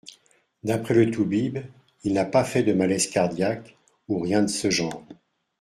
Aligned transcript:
D’après 0.63 0.95
le 0.95 1.11
toubib, 1.11 1.59
il 2.03 2.13
n’a 2.13 2.25
pas 2.25 2.43
fait 2.43 2.63
de 2.63 2.73
malaise 2.73 3.05
cardiaque, 3.05 3.77
ou 4.09 4.17
rien 4.19 4.41
de 4.41 4.47
ce 4.47 4.71
genre. 4.71 5.03